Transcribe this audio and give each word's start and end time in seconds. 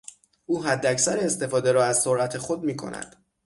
او 0.45 0.63
حداکثر 0.63 1.17
استفاده 1.19 1.71
را 1.71 1.83
از 1.85 2.01
سرعت 2.01 2.37
خود 2.37 2.63
می 2.63 2.75
کند. 2.75 3.15